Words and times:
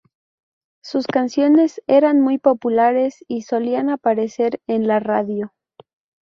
Sus 0.83 1.05
canciones 1.05 1.79
eran 1.85 2.21
muy 2.21 2.39
populares 2.39 3.23
y 3.27 3.43
solían 3.43 3.91
aparecer 3.91 4.59
en 4.65 4.87
la 4.87 4.99
radio. 4.99 5.53